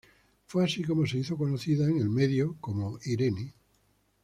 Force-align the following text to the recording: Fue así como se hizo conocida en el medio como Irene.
Fue 0.47 0.63
así 0.65 0.83
como 0.83 1.05
se 1.05 1.19
hizo 1.19 1.37
conocida 1.37 1.87
en 1.87 1.99
el 1.99 2.09
medio 2.09 2.57
como 2.59 2.97
Irene. 3.05 3.53